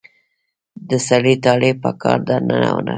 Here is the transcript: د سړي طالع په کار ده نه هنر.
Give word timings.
د 0.89 0.91
سړي 1.07 1.35
طالع 1.45 1.71
په 1.83 1.91
کار 2.01 2.19
ده 2.27 2.35
نه 2.47 2.57
هنر. 2.73 2.89